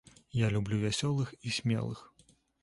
Я 0.35 0.47
люблю 0.55 0.79
вясёлых 0.83 1.35
і 1.51 1.55
смелых. 1.59 2.03